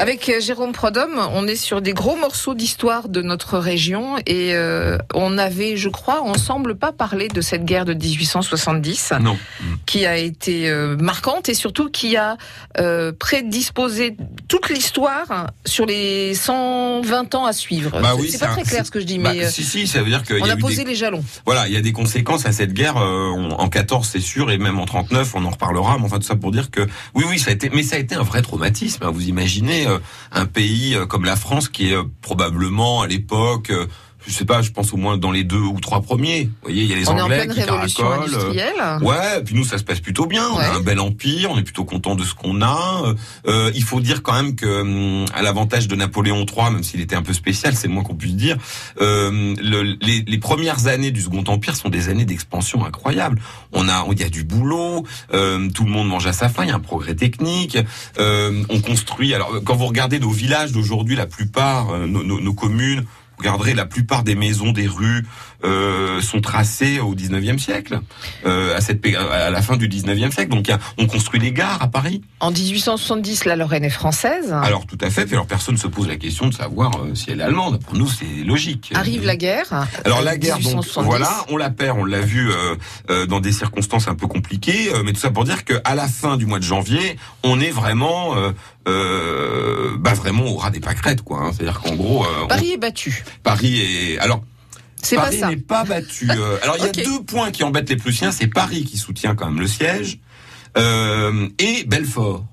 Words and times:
Avec 0.00 0.28
euh, 0.28 0.40
Jérôme 0.40 0.72
Prodhomme, 0.72 1.20
on 1.34 1.46
est 1.46 1.56
sur 1.56 1.80
des 1.80 1.92
gros 1.92 2.16
morceaux 2.16 2.54
d'histoire 2.54 3.08
de 3.08 3.22
notre 3.22 3.58
région 3.58 4.16
et 4.26 4.54
euh, 4.54 4.98
on 5.14 5.38
avait, 5.38 5.76
je 5.76 5.88
crois, 5.88 6.20
ensemble 6.22 6.74
pas 6.74 6.92
parlé 6.92 7.28
de 7.28 7.40
cette 7.40 7.64
guerre 7.64 7.84
de 7.84 7.94
1870 7.94 9.12
Non. 9.20 9.38
qui 9.86 10.04
a 10.04 10.16
été 10.18 10.68
euh, 10.68 10.96
marquante 10.96 11.48
et 11.48 11.54
surtout 11.54 11.90
qui 11.90 12.16
a 12.16 12.36
euh, 12.78 13.12
prédisposé 13.18 14.16
toute 14.48 14.68
l'histoire 14.68 15.50
sur 15.64 15.86
les 15.86 16.34
120 16.34 17.34
ans 17.36 17.46
à 17.46 17.52
suivre. 17.52 18.00
Bah 18.00 18.10
C'est- 18.14 18.20
oui, 18.20 18.26
c'est 18.26 18.32
c'est 18.38 18.44
pas 18.44 18.50
un- 18.50 18.54
très 18.54 18.64
clair 18.64 18.84
ce 18.84 18.90
que 18.90 19.00
je 19.00 19.04
dis, 19.06 19.18
Bah, 19.18 19.32
mais 19.32 19.48
si, 19.48 19.62
si, 19.62 19.86
ça 19.86 20.00
veut 20.02 20.08
dire 20.10 20.22
qu'il 20.24 20.42
on 20.42 20.46
y 20.46 20.50
a 20.50 20.54
a 20.54 20.56
posé 20.56 20.82
des... 20.84 20.90
les 20.90 20.96
jalons. 20.96 21.24
Voilà, 21.46 21.68
il 21.68 21.72
y 21.72 21.76
a 21.76 21.80
des 21.80 21.92
conséquences 21.92 22.46
à 22.46 22.52
cette 22.52 22.72
guerre 22.72 22.96
on- 22.96 23.52
en 23.52 23.68
14, 23.68 24.08
c'est 24.12 24.20
sûr, 24.20 24.50
et 24.50 24.58
même 24.58 24.78
en 24.80 24.86
39, 24.86 25.34
on 25.34 25.44
en 25.44 25.50
reparlera. 25.50 25.96
Mais 25.98 26.04
enfin, 26.04 26.16
tout 26.18 26.24
ça 26.26 26.36
pour 26.36 26.50
dire 26.50 26.70
que 26.70 26.80
oui, 27.14 27.24
oui, 27.28 27.38
ça 27.38 27.50
a 27.50 27.54
été, 27.54 27.70
mais 27.72 27.84
ça 27.84 27.96
a 27.96 28.00
été 28.00 28.16
un 28.16 28.22
vrai 28.22 28.42
traumatisme. 28.42 29.04
hein. 29.04 29.10
Vous 29.12 29.28
imaginez 29.28 29.83
un 30.32 30.46
pays 30.46 30.94
euh, 30.94 31.06
comme 31.06 31.24
la 31.24 31.36
France 31.36 31.68
qui 31.68 31.90
est 31.90 31.96
euh, 31.96 32.04
probablement 32.20 33.02
à 33.02 33.06
l'époque, 33.06 33.70
euh, 33.70 33.86
je 34.26 34.32
sais 34.32 34.44
pas, 34.44 34.62
je 34.62 34.70
pense 34.70 34.92
au 34.92 34.96
moins 34.96 35.16
dans 35.18 35.30
les 35.32 35.44
deux 35.44 35.58
ou 35.58 35.78
trois 35.80 36.00
premiers. 36.00 36.44
Vous 36.44 36.50
voyez, 36.64 36.82
il 36.82 36.88
y 36.88 36.92
a 36.92 36.96
les 36.96 37.08
On 37.08 37.18
Anglais 37.24 37.36
qui 37.54 37.60
caracolent. 37.98 38.30
Ouais, 39.02 39.38
et 39.40 39.42
puis 39.42 39.54
nous 39.54 39.64
ça 39.64 39.78
se 39.78 39.84
passe 39.84 40.00
plutôt 40.00 40.26
bien. 40.26 40.48
On 40.48 40.58
a 40.58 40.68
un 40.76 40.80
bel 40.80 41.00
empire, 41.00 41.50
on 41.50 41.58
est 41.58 41.62
plutôt 41.62 41.84
content 41.84 42.14
de 42.14 42.24
ce 42.24 42.34
qu'on 42.34 42.62
a. 42.62 43.02
Euh, 43.06 43.14
euh, 43.46 43.70
il 43.74 43.82
faut 43.82 44.00
dire 44.00 44.22
quand 44.22 44.32
même 44.34 44.54
que 44.56 44.80
hum, 44.82 45.24
à 45.34 45.42
l'avantage 45.42 45.88
de 45.88 45.96
Napoléon 45.96 46.44
III, 46.46 46.72
même 46.72 46.82
s'il 46.82 47.00
était 47.00 47.16
un 47.16 47.22
peu 47.22 47.32
spécial, 47.32 47.74
c'est 47.76 47.88
le 47.88 47.94
moins 47.94 48.02
qu'on 48.02 48.14
puisse 48.14 48.34
dire. 48.36 48.56
euh, 49.00 49.54
le- 49.60 49.96
les, 50.00 50.22
les 50.26 50.38
premières 50.38 50.86
années 50.86 51.10
du 51.10 51.20
Second 51.22 51.44
Empire 51.46 51.76
sont 51.76 51.88
des 51.88 52.08
années 52.08 52.24
d'expansion 52.24 52.84
incroyables. 52.84 53.40
On 53.72 53.88
a, 53.88 54.06
il 54.12 54.20
y 54.20 54.24
a 54.24 54.28
du 54.28 54.44
boulot, 54.44 55.04
euh, 55.32 55.68
tout 55.70 55.84
le 55.84 55.90
monde 55.90 56.08
mange 56.08 56.26
à 56.26 56.32
sa 56.32 56.48
faim, 56.48 56.62
il 56.64 56.68
y 56.68 56.72
a 56.72 56.74
un 56.76 56.80
progrès 56.80 57.14
technique. 57.14 57.78
euh, 58.18 58.62
on 58.68 58.80
construit. 58.80 59.34
Alors 59.34 59.52
quand 59.64 59.74
vous 59.76 59.86
regardez 59.86 60.18
nos 60.18 60.30
villages 60.30 60.72
d'aujourd'hui, 60.72 61.16
la 61.16 61.26
plupart, 61.26 61.90
euh, 61.90 62.06
nos, 62.06 62.22
nos- 62.22 62.40
nos 62.40 62.54
communes. 62.54 63.04
Vous 63.36 63.42
regarderez, 63.42 63.74
la 63.74 63.84
plupart 63.86 64.22
des 64.22 64.34
maisons, 64.34 64.72
des 64.72 64.86
rues 64.86 65.24
euh, 65.64 66.20
sont 66.20 66.40
tracées 66.40 67.00
au 67.00 67.14
19e 67.14 67.58
siècle, 67.58 68.00
euh, 68.46 68.76
à, 68.76 68.80
cette, 68.80 69.04
à 69.06 69.50
la 69.50 69.62
fin 69.62 69.76
du 69.76 69.88
19e 69.88 70.30
siècle. 70.30 70.50
Donc, 70.50 70.68
a- 70.68 70.78
on 70.98 71.06
construit 71.06 71.40
les 71.40 71.52
gares 71.52 71.82
à 71.82 71.88
Paris. 71.88 72.22
En 72.40 72.50
1870, 72.50 73.44
la 73.46 73.56
Lorraine 73.56 73.84
est 73.84 73.90
française. 73.90 74.52
Alors, 74.52 74.86
tout 74.86 74.98
à 75.00 75.10
fait. 75.10 75.24
Puis 75.24 75.34
alors, 75.34 75.46
personne 75.46 75.74
ne 75.74 75.80
se 75.80 75.86
pose 75.88 76.06
la 76.06 76.16
question 76.16 76.48
de 76.48 76.54
savoir 76.54 76.92
euh, 76.98 77.14
si 77.14 77.30
elle 77.30 77.40
est 77.40 77.44
allemande. 77.44 77.82
Pour 77.82 77.94
nous, 77.96 78.08
c'est 78.08 78.44
logique. 78.44 78.92
Arrive 78.94 79.24
la 79.24 79.36
guerre. 79.36 79.86
Alors 80.04 80.22
la 80.22 80.36
guerre, 80.36 80.56
donc 80.56 80.66
1870. 80.66 81.06
voilà, 81.08 81.30
on 81.48 81.56
la 81.56 81.70
perd, 81.70 81.98
on 81.98 82.04
l'a 82.04 82.20
vu 82.20 82.50
euh, 82.50 82.74
euh, 83.10 83.26
dans 83.26 83.40
des 83.40 83.52
circonstances 83.52 84.06
un 84.08 84.14
peu 84.14 84.26
compliquées, 84.26 84.90
mais 85.04 85.12
tout 85.12 85.20
ça 85.20 85.30
pour 85.30 85.44
dire 85.44 85.64
qu'à 85.64 85.94
la 85.94 86.06
fin 86.08 86.36
du 86.36 86.46
mois 86.46 86.58
de 86.58 86.64
janvier, 86.64 87.16
on 87.42 87.58
est 87.60 87.70
vraiment, 87.70 88.34
euh, 88.88 89.96
bah 89.98 90.14
vraiment 90.14 90.46
au 90.46 90.56
ras 90.56 90.70
des 90.70 90.80
pâquerettes, 90.80 91.22
quoi. 91.22 91.40
hein. 91.40 91.50
C'est-à-dire 91.52 91.80
qu'en 91.80 91.94
gros, 91.94 92.24
euh, 92.24 92.28
on- 92.44 92.46
Paris 92.46 92.72
est 92.72 92.76
battu. 92.78 93.24
Paris 93.42 93.80
est, 93.80 94.18
alors 94.18 94.42
C'est 95.02 95.16
pas 95.16 95.22
Paris 95.24 95.40
n'est 95.48 95.56
pas 95.56 95.84
battu. 95.84 96.28
Euh, 96.30 96.58
alors 96.62 96.76
il 96.78 96.84
y 96.84 96.88
a 96.88 96.92
deux 97.04 97.22
points 97.24 97.50
qui 97.50 97.62
embêtent 97.64 97.88
les 97.90 97.96
Prussiens, 97.96 98.32
c'est 98.32 98.46
Paris 98.46 98.84
qui 98.84 98.98
soutient 98.98 99.34
quand 99.34 99.46
même 99.46 99.60
le 99.60 99.66
siège 99.66 100.18
euh, 100.76 101.48
et 101.58 101.84
Belfort. 101.84 102.44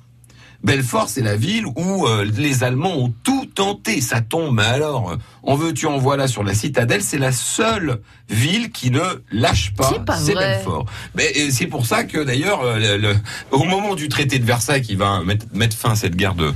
Belfort, 0.63 1.09
c'est 1.09 1.21
la 1.21 1.35
ville 1.35 1.65
où 1.65 2.05
euh, 2.05 2.23
les 2.37 2.63
Allemands 2.63 2.95
ont 2.95 3.13
tout 3.23 3.47
tenté. 3.53 3.99
Ça 3.99 4.21
tombe, 4.21 4.55
mais 4.55 4.63
alors, 4.63 5.11
euh, 5.11 5.15
en 5.43 5.55
veux-tu, 5.55 5.87
en 5.87 5.97
voilà 5.97 6.27
sur 6.27 6.43
la 6.43 6.53
citadelle, 6.53 7.01
c'est 7.01 7.17
la 7.17 7.31
seule 7.31 7.99
ville 8.29 8.71
qui 8.71 8.91
ne 8.91 9.01
lâche 9.31 9.73
pas. 9.75 9.89
C'est. 10.17 10.33
Belfort. 10.35 10.85
Mais 11.15 11.31
c'est 11.51 11.65
pour 11.67 11.85
ça 11.85 12.03
que 12.03 12.23
d'ailleurs, 12.23 12.61
euh, 12.63 13.13
au 13.51 13.63
moment 13.63 13.95
du 13.95 14.07
traité 14.07 14.37
de 14.39 14.45
Versailles 14.45 14.83
qui 14.83 14.95
va 14.95 15.21
mettre, 15.23 15.45
mettre 15.53 15.75
fin 15.75 15.91
à 15.91 15.95
cette 15.95 16.15
guerre 16.15 16.35
de, 16.35 16.53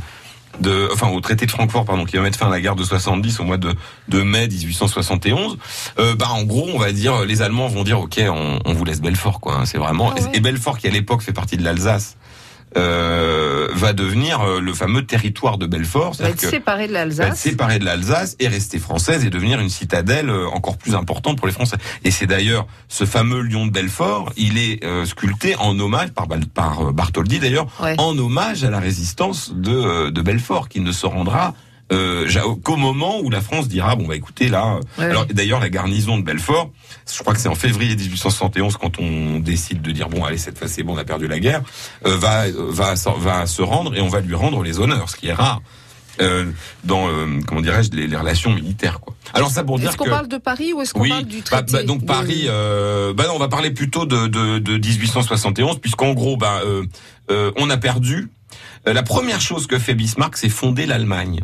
de, 0.59 0.87
enfin 0.93 1.09
au 1.09 1.19
traité 1.19 1.45
de 1.47 1.51
Francfort, 1.51 1.85
pardon, 1.85 2.05
qui 2.05 2.15
va 2.15 2.21
mettre 2.21 2.37
fin 2.37 2.47
à 2.47 2.51
la 2.51 2.61
guerre 2.61 2.75
de 2.75 2.83
70 2.83 3.39
au 3.39 3.43
mois 3.43 3.57
de, 3.57 3.73
de 4.07 4.21
mai 4.21 4.47
1871. 4.47 5.57
Euh, 5.99 6.15
bah 6.15 6.27
en 6.29 6.43
gros, 6.43 6.69
on 6.73 6.77
va 6.77 6.91
dire, 6.91 7.25
les 7.25 7.41
Allemands 7.41 7.67
vont 7.67 7.83
dire, 7.83 7.99
ok, 7.99 8.21
on, 8.29 8.59
on 8.65 8.73
vous 8.73 8.85
laisse 8.85 9.01
Belfort, 9.01 9.39
quoi. 9.39 9.55
hein, 9.55 9.65
c'est 9.65 9.77
vraiment. 9.79 10.13
Ah 10.15 10.21
ouais. 10.21 10.29
Et 10.35 10.39
Belfort, 10.39 10.77
qui 10.77 10.87
à 10.87 10.91
l'époque 10.91 11.21
fait 11.23 11.33
partie 11.33 11.57
de 11.57 11.63
l'Alsace, 11.63 12.17
euh, 12.77 13.67
va 13.73 13.93
devenir 13.93 14.41
euh, 14.41 14.59
le 14.59 14.73
fameux 14.73 15.05
territoire 15.05 15.57
de 15.57 15.65
Belfort. 15.65 16.13
Va 16.13 16.29
être 16.29 16.39
c'est-à-dire 16.39 16.41
que- 16.41 16.49
séparé 16.55 16.87
de 16.87 16.93
va 16.93 16.99
être 17.01 17.17
l'Alsace. 17.19 17.39
séparée 17.39 17.79
de 17.79 17.85
l'Alsace 17.85 18.35
et 18.39 18.47
rester 18.47 18.79
française 18.79 19.25
et 19.25 19.29
devenir 19.29 19.59
une 19.59 19.69
citadelle 19.69 20.29
euh, 20.29 20.47
encore 20.49 20.77
plus 20.77 20.95
importante 20.95 21.37
pour 21.37 21.47
les 21.47 21.53
Français. 21.53 21.77
Et 22.03 22.11
c'est 22.11 22.27
d'ailleurs 22.27 22.67
ce 22.87 23.05
fameux 23.05 23.41
lion 23.41 23.65
de 23.65 23.71
Belfort, 23.71 24.31
il 24.37 24.57
est 24.57 24.83
euh, 24.83 25.05
sculpté 25.05 25.55
en 25.57 25.79
hommage 25.79 26.09
par, 26.11 26.27
par 26.53 26.93
Bartholdi 26.93 27.39
d'ailleurs, 27.39 27.67
Ouais. 27.81 27.95
en 27.97 28.17
hommage 28.17 28.63
à 28.63 28.69
la 28.69 28.79
résistance 28.79 29.51
de, 29.53 30.09
de 30.09 30.21
Belfort, 30.21 30.69
qui 30.69 30.79
ne 30.79 30.91
se 30.91 31.05
rendra 31.05 31.53
euh, 31.91 32.27
qu'au 32.63 32.77
moment 32.77 33.19
où 33.21 33.29
la 33.29 33.41
France 33.41 33.67
dira 33.67 33.95
bon 33.95 34.07
bah 34.07 34.15
écoutez 34.15 34.49
là. 34.49 34.79
Ouais. 34.97 35.05
Alors 35.05 35.25
d'ailleurs 35.27 35.59
la 35.59 35.69
garnison 35.69 36.17
de 36.17 36.23
Belfort, 36.23 36.71
je 37.11 37.19
crois 37.19 37.33
que 37.33 37.39
c'est 37.39 37.49
en 37.49 37.55
février 37.55 37.95
1871 37.95 38.77
quand 38.77 38.99
on 38.99 39.39
décide 39.39 39.81
de 39.81 39.91
dire 39.91 40.09
bon 40.09 40.23
allez 40.23 40.37
cette 40.37 40.57
fois 40.57 40.67
c'est 40.67 40.83
bon 40.83 40.95
on 40.95 40.97
a 40.97 41.03
perdu 41.05 41.27
la 41.27 41.39
guerre, 41.39 41.61
euh, 42.05 42.17
va 42.17 42.45
euh, 42.45 42.53
va 42.69 42.95
va 43.17 43.45
se 43.45 43.61
rendre 43.61 43.95
et 43.95 44.01
on 44.01 44.07
va 44.09 44.21
lui 44.21 44.35
rendre 44.35 44.63
les 44.63 44.79
honneurs, 44.79 45.09
ce 45.09 45.15
qui 45.15 45.27
est 45.27 45.33
rare 45.33 45.61
euh, 46.21 46.45
dans 46.85 47.07
euh, 47.09 47.39
comment 47.45 47.61
dirais-je 47.61 47.91
les, 47.91 48.07
les 48.07 48.15
relations 48.15 48.51
militaires 48.53 48.99
quoi. 49.01 49.13
Alors 49.33 49.51
ça 49.51 49.63
pour 49.63 49.77
dire 49.77 49.89
Est-ce 49.89 49.97
qu'on 49.97 50.05
parle 50.05 50.27
de 50.29 50.37
Paris 50.37 50.71
ou 50.73 50.81
est-ce 50.81 50.93
qu'on 50.93 51.01
oui, 51.01 51.09
parle 51.09 51.25
du 51.25 51.37
bah, 51.39 51.43
traité 51.43 51.73
bah, 51.73 51.83
donc 51.83 52.01
de- 52.01 52.05
Paris, 52.05 52.45
euh, 52.47 53.13
bah 53.13 53.25
non, 53.27 53.33
on 53.35 53.39
va 53.39 53.49
parler 53.49 53.71
plutôt 53.71 54.05
de, 54.05 54.27
de, 54.27 54.59
de 54.59 54.77
1871, 54.77 55.79
puisqu'en 55.79 56.13
gros, 56.13 56.37
bah, 56.37 56.61
euh, 56.65 56.85
euh, 57.31 57.51
on 57.57 57.69
a 57.69 57.77
perdu. 57.77 58.29
La 58.85 59.01
première 59.03 59.41
chose 59.41 59.65
que 59.67 59.79
fait 59.79 59.95
Bismarck, 59.95 60.37
c'est 60.37 60.47
fonder 60.47 60.85
l'Allemagne, 60.85 61.41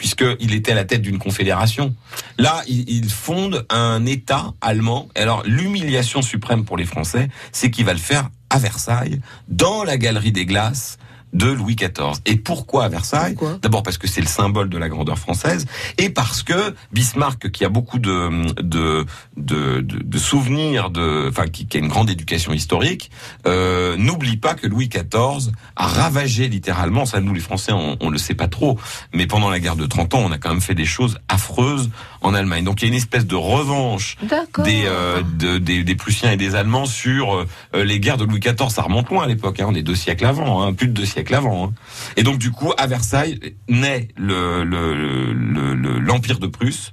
puisqu'il 0.00 0.54
était 0.54 0.72
à 0.72 0.74
la 0.74 0.86
tête 0.86 1.02
d'une 1.02 1.18
confédération. 1.18 1.94
Là, 2.38 2.62
il, 2.66 3.10
fonde 3.10 3.66
un 3.68 4.06
État 4.06 4.54
allemand. 4.62 5.10
Alors, 5.14 5.42
l'humiliation 5.44 6.22
suprême 6.22 6.64
pour 6.64 6.78
les 6.78 6.86
Français, 6.86 7.28
c'est 7.52 7.70
qu'il 7.70 7.84
va 7.84 7.92
le 7.92 7.98
faire 7.98 8.30
à 8.48 8.58
Versailles, 8.58 9.20
dans 9.48 9.84
la 9.84 9.98
galerie 9.98 10.32
des 10.32 10.46
glaces 10.46 10.96
de 11.32 11.46
Louis 11.46 11.76
XIV. 11.76 12.20
Et 12.26 12.36
pourquoi 12.36 12.84
à 12.84 12.88
Versailles 12.88 13.34
D'abord 13.62 13.82
parce 13.82 13.98
que 13.98 14.06
c'est 14.08 14.20
le 14.20 14.26
symbole 14.26 14.68
de 14.68 14.78
la 14.78 14.88
grandeur 14.88 15.18
française, 15.18 15.66
et 15.98 16.10
parce 16.10 16.42
que 16.42 16.74
Bismarck, 16.92 17.50
qui 17.50 17.64
a 17.64 17.68
beaucoup 17.68 17.98
de 17.98 18.30
de 18.62 19.04
de, 19.36 19.80
de, 19.80 20.02
de 20.02 20.18
souvenirs, 20.18 20.90
de, 20.90 21.28
enfin 21.28 21.46
qui, 21.46 21.66
qui 21.66 21.76
a 21.76 21.80
une 21.80 21.88
grande 21.88 22.10
éducation 22.10 22.52
historique, 22.52 23.10
euh, 23.46 23.96
n'oublie 23.96 24.36
pas 24.36 24.54
que 24.54 24.66
Louis 24.66 24.88
XIV 24.88 25.52
a 25.76 25.86
ravagé 25.86 26.48
littéralement. 26.48 27.06
Ça, 27.06 27.20
nous 27.20 27.32
les 27.34 27.40
Français, 27.40 27.72
on, 27.72 27.96
on 28.00 28.10
le 28.10 28.18
sait 28.18 28.34
pas 28.34 28.48
trop, 28.48 28.78
mais 29.14 29.26
pendant 29.26 29.50
la 29.50 29.60
guerre 29.60 29.76
de 29.76 29.86
30 29.86 30.14
ans, 30.14 30.22
on 30.24 30.32
a 30.32 30.38
quand 30.38 30.50
même 30.50 30.60
fait 30.60 30.74
des 30.74 30.84
choses 30.84 31.18
affreuses 31.28 31.90
en 32.22 32.34
Allemagne. 32.34 32.64
Donc 32.64 32.82
il 32.82 32.86
y 32.86 32.88
a 32.88 32.88
une 32.88 32.98
espèce 32.98 33.26
de 33.26 33.36
revanche 33.36 34.16
des, 34.64 34.82
euh, 34.86 35.22
de- 35.38 35.58
des, 35.58 35.84
des 35.84 35.94
Prussiens 35.94 36.32
et 36.32 36.36
des 36.36 36.54
Allemands 36.54 36.86
sur 36.86 37.34
euh, 37.36 37.84
les 37.84 38.00
guerres 38.00 38.16
de 38.18 38.24
Louis 38.24 38.40
XIV. 38.40 38.68
Ça 38.70 38.82
remonte 38.82 39.08
loin 39.10 39.24
à 39.24 39.26
l'époque, 39.26 39.60
hein, 39.60 39.66
on 39.68 39.74
est 39.74 39.82
deux 39.82 39.94
siècles 39.94 40.26
avant, 40.26 40.62
hein, 40.62 40.72
plus 40.72 40.88
de 40.88 40.92
deux 40.92 41.04
siècles 41.06 41.19
avant. 41.32 41.68
hein. 41.68 41.72
Et 42.16 42.22
donc 42.22 42.38
du 42.38 42.50
coup, 42.50 42.72
à 42.78 42.86
Versailles 42.86 43.38
naît 43.68 44.08
le 44.16 44.64
le- 44.64 45.32
le- 45.32 45.74
le- 45.74 45.98
l'empire 45.98 46.38
de 46.38 46.46
Prusse. 46.46 46.92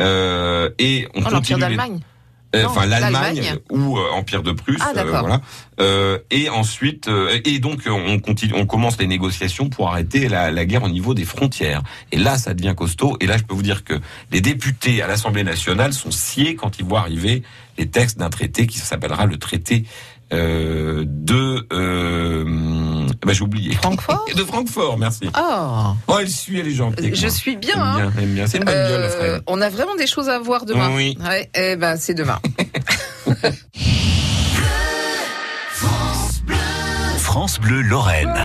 Euh, 0.00 0.70
et 0.78 1.06
on 1.14 1.22
Oh, 1.24 1.30
l'Empire 1.30 1.56
d'Allemagne. 1.58 2.00
euh, 2.56 2.64
enfin 2.66 2.84
l'Allemagne 2.86 3.36
l'Allemagne. 3.36 3.58
ou 3.70 3.96
euh, 3.98 4.10
Empire 4.12 4.42
de 4.42 4.50
Prusse, 4.52 4.80
Ah, 4.80 4.92
d'accord. 4.92 5.20
voilà. 5.20 5.40
Euh, 5.80 6.18
et 6.32 6.48
ensuite, 6.48 7.06
euh, 7.08 7.38
et 7.44 7.58
donc 7.60 7.82
on 7.86 8.18
continue, 8.18 8.54
on 8.56 8.66
commence 8.66 8.98
les 8.98 9.06
négociations 9.06 9.68
pour 9.68 9.88
arrêter 9.90 10.28
la, 10.28 10.50
la 10.50 10.64
guerre 10.64 10.82
au 10.82 10.88
niveau 10.88 11.14
des 11.14 11.24
frontières. 11.24 11.82
Et 12.10 12.16
là, 12.18 12.38
ça 12.38 12.54
devient 12.54 12.74
costaud. 12.76 13.16
Et 13.20 13.26
là, 13.26 13.36
je 13.38 13.44
peux 13.44 13.54
vous 13.54 13.62
dire 13.62 13.84
que 13.84 13.94
les 14.32 14.40
députés 14.40 15.00
à 15.00 15.06
l'Assemblée 15.06 15.44
nationale 15.44 15.92
sont 15.92 16.10
sciés 16.10 16.56
quand 16.56 16.78
ils 16.80 16.84
voient 16.84 17.00
arriver 17.00 17.42
les 17.78 17.86
textes 17.88 18.18
d'un 18.18 18.30
traité 18.30 18.66
qui 18.66 18.78
s'appellera 18.78 19.26
le 19.26 19.36
traité 19.36 19.84
euh, 20.32 21.04
de, 21.06 21.66
euh, 21.72 22.44
bah, 23.24 23.32
j'ai 23.32 23.42
oublié. 23.42 23.74
Francfort 23.76 24.24
de 24.36 24.44
Francfort, 24.44 24.98
merci. 24.98 25.28
Oh, 25.38 25.92
Oh, 26.08 26.16
elle 26.20 26.28
suit, 26.28 26.60
elle 26.60 26.68
est 26.68 26.74
gentille. 26.74 27.14
je 27.14 27.20
moi. 27.22 27.30
suis 27.30 27.56
bien. 27.56 27.74
Aime 27.74 27.80
hein. 27.82 28.10
bien, 28.14 28.22
aime 28.22 28.34
bien. 28.34 28.46
C'est 28.46 28.58
une 28.58 28.64
bonne 28.64 28.74
gueule, 28.74 29.00
la 29.00 29.06
Euh, 29.06 29.10
frère. 29.10 29.40
on 29.46 29.60
a 29.60 29.68
vraiment 29.68 29.94
des 29.96 30.06
choses 30.06 30.28
à 30.28 30.38
voir 30.38 30.64
demain. 30.66 30.90
Oui. 30.94 31.16
Ouais, 31.24 31.50
eh 31.54 31.76
ben 31.76 31.96
c'est 31.96 32.14
demain. 32.14 32.38
France 37.18 37.58
Bleu 37.60 37.80
Lorraine. 37.82 38.34